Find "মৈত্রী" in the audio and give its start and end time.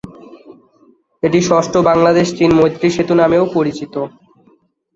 2.59-2.87